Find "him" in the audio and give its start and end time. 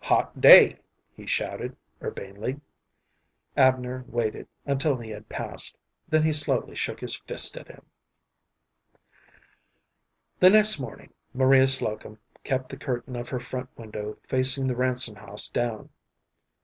7.68-7.82